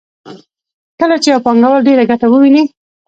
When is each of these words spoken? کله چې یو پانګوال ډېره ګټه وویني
کله 0.99 1.15
چې 1.23 1.27
یو 1.33 1.43
پانګوال 1.45 1.81
ډېره 1.87 2.03
ګټه 2.11 2.25
وویني 2.29 2.63